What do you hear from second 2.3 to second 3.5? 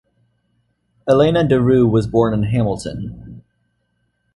in Hamilton.